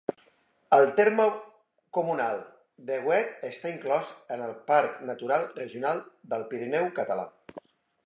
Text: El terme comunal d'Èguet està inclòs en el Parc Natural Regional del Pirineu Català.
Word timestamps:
El 0.77 0.87
terme 0.99 1.27
comunal 1.97 2.41
d'Èguet 2.89 3.45
està 3.51 3.75
inclòs 3.75 4.11
en 4.37 4.49
el 4.49 4.57
Parc 4.73 4.99
Natural 5.13 5.49
Regional 5.63 6.05
del 6.35 6.51
Pirineu 6.55 6.95
Català. 7.03 7.33